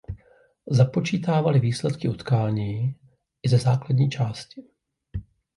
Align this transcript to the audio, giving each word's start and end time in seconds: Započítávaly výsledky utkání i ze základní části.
Započítávaly 0.69 1.59
výsledky 1.59 2.09
utkání 2.09 2.95
i 3.43 3.49
ze 3.49 3.57
základní 3.57 4.09
části. 4.09 4.63